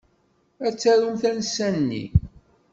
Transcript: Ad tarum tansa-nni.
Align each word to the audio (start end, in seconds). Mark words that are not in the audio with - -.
Ad 0.65 0.75
tarum 0.81 1.15
tansa-nni. 1.23 2.05